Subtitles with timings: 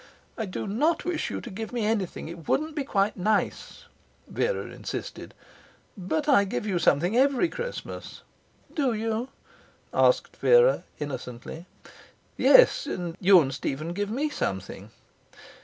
[0.35, 2.27] 'I do not wish you to give me anything.
[2.27, 3.85] It wouldn't be quite nice,'
[4.27, 5.35] Vera insisted.
[5.95, 8.23] 'But I give you something every Christmas.'
[8.73, 9.29] 'Do you?'
[9.93, 11.67] asked Vera, innocently.
[12.35, 14.89] 'Yes, and you and Stephen give me something.'